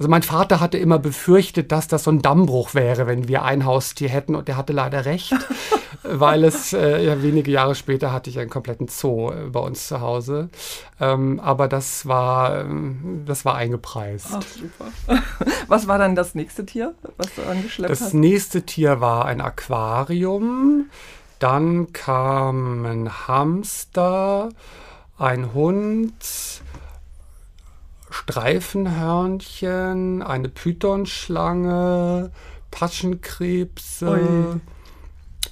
[0.01, 3.65] Also mein Vater hatte immer befürchtet, dass das so ein Dammbruch wäre, wenn wir ein
[3.65, 5.35] Haustier hätten und der hatte leider recht,
[6.01, 9.87] weil es äh, ja wenige Jahre später hatte ich einen kompletten Zoo äh, bei uns
[9.87, 10.49] zu Hause.
[10.99, 14.29] Ähm, aber das war, ähm, das war eingepreist.
[14.31, 15.21] Ach, super.
[15.67, 18.07] Was war dann das nächste Tier, was du angeschleppt das hast?
[18.07, 20.89] Das nächste Tier war ein Aquarium.
[21.37, 24.49] Dann kam ein Hamster,
[25.19, 26.15] ein Hund,
[28.11, 32.31] Streifenhörnchen, eine Pythonschlange,
[32.69, 34.09] Taschenkrebse.
[34.09, 34.59] Ui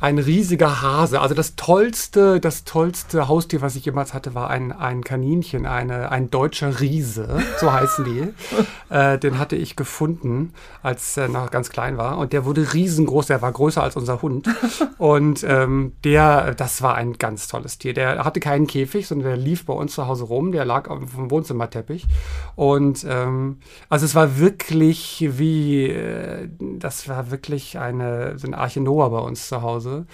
[0.01, 1.19] ein riesiger Hase.
[1.19, 6.09] Also das tollste, das tollste Haustier, was ich jemals hatte, war ein, ein Kaninchen, eine,
[6.11, 8.33] ein deutscher Riese, so heißen die.
[8.93, 12.17] äh, den hatte ich gefunden, als er noch ganz klein war.
[12.17, 14.47] Und der wurde riesengroß, der war größer als unser Hund.
[14.97, 17.93] Und ähm, der, das war ein ganz tolles Tier.
[17.93, 20.53] Der hatte keinen Käfig, sondern der lief bei uns zu Hause rum.
[20.53, 22.07] Der lag auf dem Wohnzimmerteppich.
[22.55, 23.57] Und ähm,
[23.89, 29.19] also es war wirklich wie, äh, das war wirklich eine, so eine Arche Noah bei
[29.19, 29.88] uns zu Hause.
[29.89, 30.05] Hause.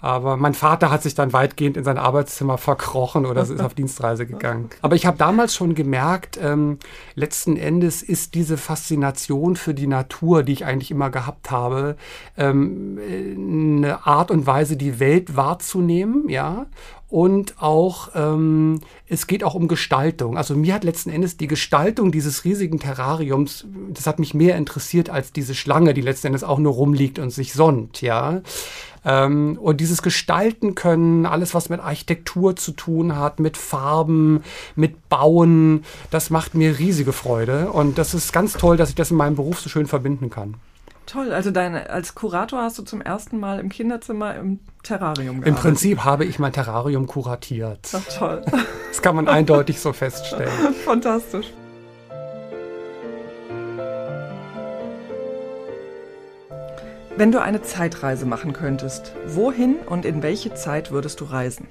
[0.00, 4.26] Aber mein Vater hat sich dann weitgehend in sein Arbeitszimmer verkrochen oder ist auf Dienstreise
[4.26, 4.68] gegangen.
[4.82, 6.78] Aber ich habe damals schon gemerkt, ähm,
[7.14, 11.96] letzten Endes ist diese Faszination für die Natur, die ich eigentlich immer gehabt habe,
[12.36, 12.98] ähm,
[13.76, 16.66] eine Art und Weise, die Welt wahrzunehmen, ja,
[17.08, 20.36] und auch ähm, es geht auch um Gestaltung.
[20.36, 25.08] Also mir hat letzten Endes die Gestaltung dieses riesigen Terrariums, das hat mich mehr interessiert
[25.08, 28.42] als diese Schlange, die letzten Endes auch nur rumliegt und sich sonnt, ja.
[29.04, 34.42] Ähm, und dieses Gestalten können, alles was mit Architektur zu tun hat, mit Farben,
[34.74, 37.70] mit Bauen, das macht mir riesige Freude.
[37.70, 40.54] Und das ist ganz toll, dass ich das in meinem Beruf so schön verbinden kann.
[41.06, 45.46] Toll, also deine, als Kurator hast du zum ersten Mal im Kinderzimmer im Terrarium gearbeitet.
[45.46, 47.88] Im Prinzip habe ich mein Terrarium kuratiert.
[47.92, 48.44] Ach, toll.
[48.88, 50.50] Das kann man eindeutig so feststellen.
[50.84, 51.52] Fantastisch.
[57.14, 61.68] Wenn du eine Zeitreise machen könntest, wohin und in welche Zeit würdest du reisen?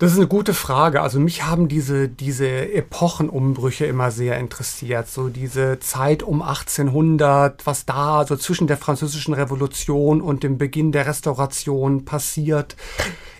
[0.00, 1.02] Das ist eine gute Frage.
[1.02, 5.10] Also mich haben diese, diese Epochenumbrüche immer sehr interessiert.
[5.10, 10.90] So diese Zeit um 1800, was da so zwischen der französischen Revolution und dem Beginn
[10.90, 12.76] der Restauration passiert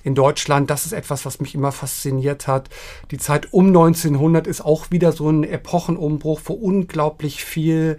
[0.05, 0.69] in Deutschland.
[0.69, 2.69] Das ist etwas, was mich immer fasziniert hat.
[3.11, 7.97] Die Zeit um 1900 ist auch wieder so ein Epochenumbruch, wo unglaublich viel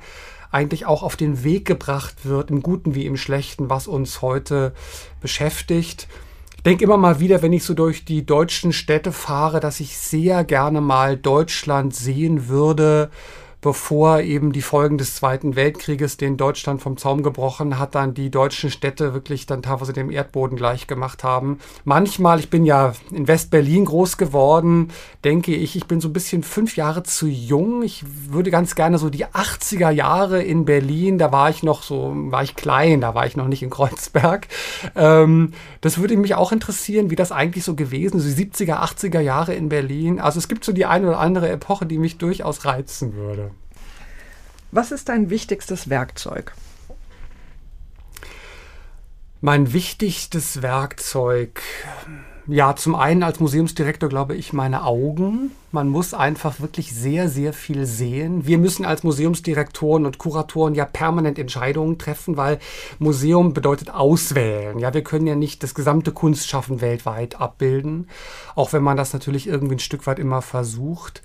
[0.52, 4.76] eigentlich auch auf den Weg gebracht wird, im Guten wie im Schlechten, was uns heute
[5.20, 6.08] beschäftigt.
[6.64, 10.44] Denke immer mal wieder, wenn ich so durch die deutschen Städte fahre, dass ich sehr
[10.44, 13.10] gerne mal Deutschland sehen würde,
[13.62, 18.32] bevor eben die Folgen des Zweiten Weltkrieges den Deutschland vom Zaum gebrochen hat, dann die
[18.32, 21.60] deutschen Städte wirklich dann teilweise dem Erdboden gleich gemacht haben.
[21.86, 24.90] Manchmal, ich bin ja in West-Berlin groß geworden,
[25.24, 27.84] denke ich, ich bin so ein bisschen fünf Jahre zu jung.
[27.84, 32.14] Ich würde ganz gerne so die 80er Jahre in Berlin, da war ich noch so,
[32.16, 34.48] war ich klein, da war ich noch nicht in Kreuzberg.
[34.96, 39.20] Ähm, das würde mich auch interessieren, wie das eigentlich so gewesen ist, die 70er, 80er
[39.20, 40.20] Jahre in Berlin.
[40.20, 43.51] Also es gibt so die eine oder andere Epoche, die mich durchaus reizen würde.
[44.72, 46.54] Was ist dein wichtigstes Werkzeug?
[49.42, 51.62] Mein wichtigstes Werkzeug,
[52.48, 55.52] ja, zum einen als Museumsdirektor glaube ich meine Augen.
[55.72, 58.46] Man muss einfach wirklich sehr, sehr viel sehen.
[58.46, 62.60] Wir müssen als Museumsdirektoren und Kuratoren ja permanent Entscheidungen treffen, weil
[63.00, 64.80] Museum bedeutet auswählen.
[64.80, 68.10] Ja, wir können ja nicht das gesamte Kunstschaffen weltweit abbilden,
[68.56, 71.22] auch wenn man das natürlich irgendwie ein Stück weit immer versucht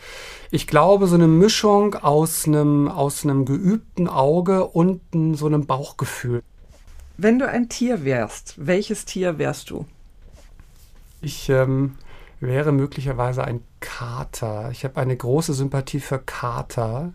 [0.50, 5.00] ich glaube, so eine Mischung aus einem, aus einem geübten Auge und
[5.37, 6.42] so einem Bauchgefühl.
[7.16, 9.87] Wenn du ein Tier wärst, welches Tier wärst du?
[11.27, 11.97] Ich ähm,
[12.39, 14.69] wäre möglicherweise ein Kater.
[14.71, 17.15] Ich habe eine große Sympathie für Kater.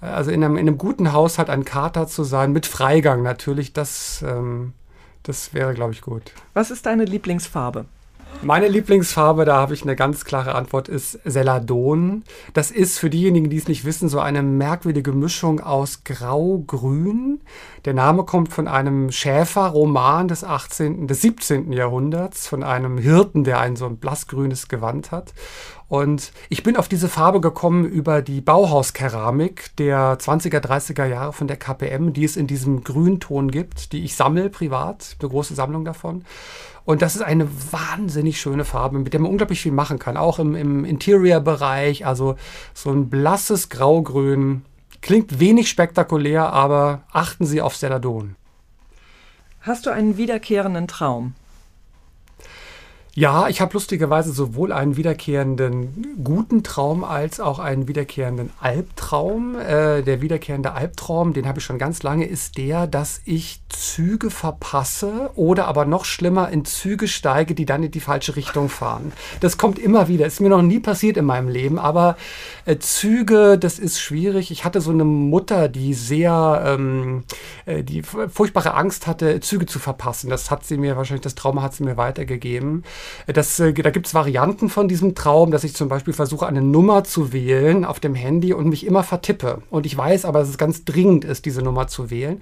[0.00, 4.22] Also in einem, in einem guten Haushalt ein Kater zu sein, mit Freigang natürlich, das,
[4.24, 4.72] ähm,
[5.24, 6.30] das wäre, glaube ich, gut.
[6.54, 7.86] Was ist deine Lieblingsfarbe?
[8.40, 12.22] Meine Lieblingsfarbe, da habe ich eine ganz klare Antwort, ist Celadon.
[12.52, 17.40] Das ist für diejenigen, die es nicht wissen, so eine merkwürdige Mischung aus Grau-Grün.
[17.84, 21.72] Der Name kommt von einem Schäferroman des 18., des 17.
[21.72, 25.34] Jahrhunderts, von einem Hirten, der ein so ein blassgrünes Gewand hat.
[25.88, 31.48] Und ich bin auf diese Farbe gekommen über die Bauhauskeramik der 20er, 30er Jahre von
[31.48, 35.86] der KPM, die es in diesem Grünton gibt, die ich sammle privat, eine große Sammlung
[35.86, 36.24] davon.
[36.88, 40.16] Und das ist eine wahnsinnig schöne Farbe, mit der man unglaublich viel machen kann.
[40.16, 42.36] Auch im, im Interior-Bereich, also
[42.72, 44.62] so ein blasses Graugrün.
[45.02, 48.36] Klingt wenig spektakulär, aber achten Sie auf Celadon.
[49.60, 51.34] Hast du einen wiederkehrenden Traum?
[53.18, 59.56] Ja, ich habe lustigerweise sowohl einen wiederkehrenden guten Traum als auch einen wiederkehrenden Albtraum.
[59.58, 64.30] Äh, der wiederkehrende Albtraum, den habe ich schon ganz lange, ist der, dass ich Züge
[64.30, 69.10] verpasse oder aber noch schlimmer in Züge steige, die dann in die falsche Richtung fahren.
[69.40, 70.24] Das kommt immer wieder.
[70.24, 72.16] Ist mir noch nie passiert in meinem Leben, aber
[72.66, 74.52] äh, Züge, das ist schwierig.
[74.52, 77.24] Ich hatte so eine Mutter, die sehr, ähm,
[77.66, 80.30] äh, die furchtbare Angst hatte, Züge zu verpassen.
[80.30, 82.84] Das hat sie mir wahrscheinlich, das Trauma hat sie mir weitergegeben.
[83.26, 86.62] Das, äh, da gibt es Varianten von diesem Traum, dass ich zum Beispiel versuche, eine
[86.62, 89.62] Nummer zu wählen auf dem Handy und mich immer vertippe.
[89.70, 92.40] Und ich weiß aber, dass es ganz dringend ist, diese Nummer zu wählen.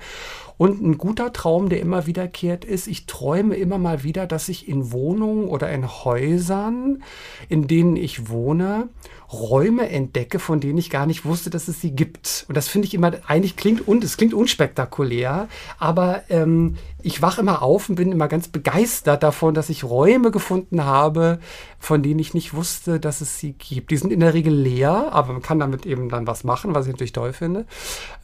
[0.59, 4.69] Und ein guter Traum, der immer wiederkehrt, ist, ich träume immer mal wieder, dass ich
[4.69, 7.03] in Wohnungen oder in Häusern,
[7.49, 8.89] in denen ich wohne,
[9.33, 12.45] Räume entdecke, von denen ich gar nicht wusste, dass es sie gibt.
[12.49, 15.49] Und das finde ich immer, eigentlich klingt, und es klingt unspektakulär,
[15.79, 20.31] aber ähm, ich wache immer auf und bin immer ganz begeistert davon, dass ich Räume
[20.31, 21.39] gefunden habe,
[21.79, 23.91] von denen ich nicht wusste, dass es sie gibt.
[23.91, 26.87] Die sind in der Regel leer, aber man kann damit eben dann was machen, was
[26.87, 27.66] ich natürlich toll finde.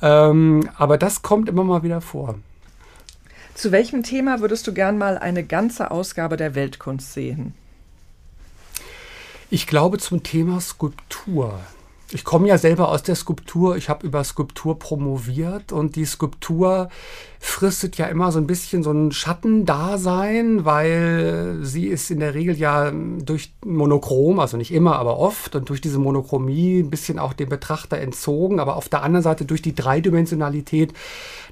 [0.00, 2.36] Ähm, aber das kommt immer mal wieder vor.
[3.54, 7.54] Zu welchem Thema würdest du gern mal eine ganze Ausgabe der Weltkunst sehen?
[9.54, 11.60] Ich glaube zum Thema Skulptur.
[12.10, 13.76] Ich komme ja selber aus der Skulptur.
[13.76, 16.88] Ich habe über Skulptur promoviert und die Skulptur
[17.44, 22.56] fristet ja immer so ein bisschen so ein Schattendasein, weil sie ist in der Regel
[22.56, 27.32] ja durch Monochrom, also nicht immer, aber oft und durch diese Monochromie ein bisschen auch
[27.32, 30.94] dem Betrachter entzogen, aber auf der anderen Seite durch die Dreidimensionalität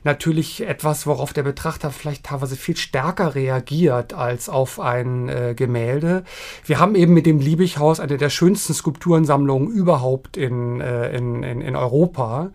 [0.05, 6.23] natürlich etwas, worauf der Betrachter vielleicht teilweise viel stärker reagiert als auf ein äh, Gemälde.
[6.65, 11.61] Wir haben eben mit dem Liebighaus eine der schönsten Skulpturensammlungen überhaupt in, äh, in, in,
[11.61, 12.53] in Europa.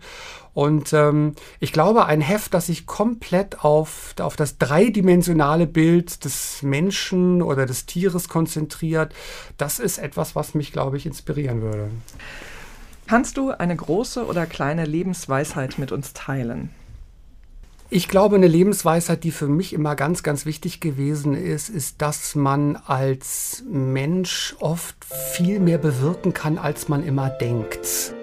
[0.56, 6.62] Und ähm, ich glaube, ein Heft, das sich komplett auf, auf das dreidimensionale Bild des
[6.62, 9.14] Menschen oder des Tieres konzentriert,
[9.58, 11.90] das ist etwas, was mich, glaube ich, inspirieren würde.
[13.06, 16.70] Kannst du eine große oder kleine Lebensweisheit mit uns teilen?
[17.90, 22.34] Ich glaube, eine Lebensweisheit, die für mich immer ganz, ganz wichtig gewesen ist, ist, dass
[22.34, 28.15] man als Mensch oft viel mehr bewirken kann, als man immer denkt.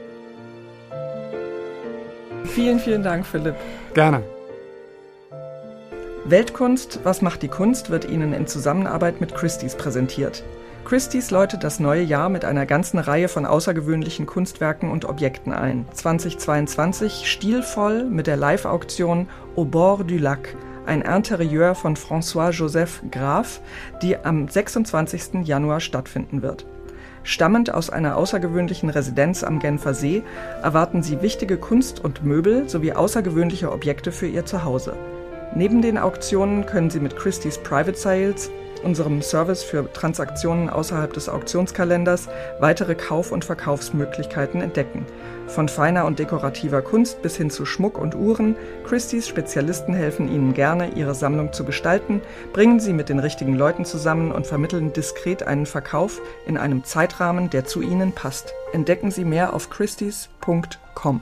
[2.53, 3.55] Vielen, vielen Dank, Philipp.
[3.95, 4.21] Gerne.
[6.25, 10.43] Weltkunst, was macht die Kunst, wird Ihnen in Zusammenarbeit mit Christie's präsentiert.
[10.85, 15.87] Christie's läutet das neue Jahr mit einer ganzen Reihe von außergewöhnlichen Kunstwerken und Objekten ein.
[15.93, 23.61] 2022 stilvoll mit der Live-Auktion Au bord du lac, ein Interieur von François-Joseph Graf,
[24.03, 25.43] die am 26.
[25.43, 26.67] Januar stattfinden wird.
[27.24, 30.24] Stammend aus einer außergewöhnlichen Residenz am Genfer See
[30.61, 34.97] erwarten Sie wichtige Kunst und Möbel sowie außergewöhnliche Objekte für Ihr Zuhause.
[35.55, 38.51] Neben den Auktionen können Sie mit Christie's Private Sales
[38.84, 42.29] unserem Service für Transaktionen außerhalb des Auktionskalenders
[42.59, 45.05] weitere Kauf- und Verkaufsmöglichkeiten entdecken.
[45.47, 48.55] Von feiner und dekorativer Kunst bis hin zu Schmuck und Uhren,
[48.86, 52.21] Christie's Spezialisten helfen Ihnen gerne, Ihre Sammlung zu gestalten,
[52.53, 57.49] bringen Sie mit den richtigen Leuten zusammen und vermitteln diskret einen Verkauf in einem Zeitrahmen,
[57.49, 58.53] der zu Ihnen passt.
[58.71, 61.21] Entdecken Sie mehr auf christie's.com.